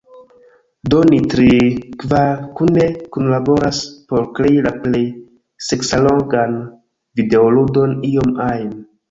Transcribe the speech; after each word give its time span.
Do 0.93 0.99
ni 1.09 1.17
tri… 1.33 1.51
kvar 2.03 2.39
kune 2.61 2.87
kunlaboras 3.17 3.83
por 4.13 4.25
krei 4.41 4.57
la 4.69 4.73
plej 4.87 5.03
seksallogan 5.69 6.57
videoludon 7.23 7.97
iom 8.11 8.35
ajn. 8.51 8.67